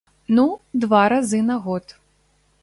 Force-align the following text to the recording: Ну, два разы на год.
Ну, 0.37 0.45
два 0.85 1.01
разы 1.13 1.43
на 1.51 1.59
год. 1.67 1.95